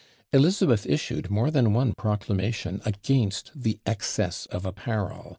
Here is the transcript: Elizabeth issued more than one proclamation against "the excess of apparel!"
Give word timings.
Elizabeth 0.33 0.87
issued 0.87 1.29
more 1.29 1.51
than 1.51 1.73
one 1.73 1.93
proclamation 1.93 2.81
against 2.85 3.51
"the 3.55 3.79
excess 3.85 4.47
of 4.47 4.65
apparel!" 4.65 5.29